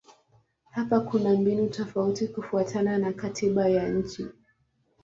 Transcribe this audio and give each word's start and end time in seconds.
Hapa 0.71 0.99
kuna 0.99 1.33
mbinu 1.33 1.69
tofauti 1.69 2.27
kufuatana 2.27 2.97
na 2.97 3.13
katiba 3.13 3.69
ya 3.69 3.89
nchi. 3.89 4.25